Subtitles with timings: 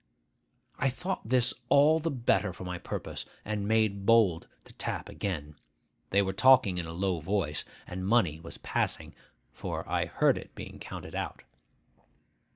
[0.79, 5.57] I thought this all the better for my purpose, and made bold to tap again.
[6.09, 7.53] They were talking in a low tone,
[7.85, 9.13] and money was passing;
[9.53, 11.43] for I heard it being counted out.